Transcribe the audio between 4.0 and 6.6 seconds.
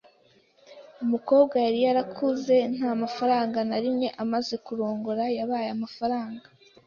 amaze kurongora yabaye amafaranga.